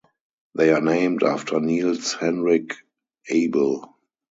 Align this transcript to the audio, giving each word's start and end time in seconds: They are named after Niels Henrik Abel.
They 0.55 0.71
are 0.73 0.81
named 0.81 1.21
after 1.21 1.59
Niels 1.59 2.15
Henrik 2.15 2.73
Abel. 3.29 3.97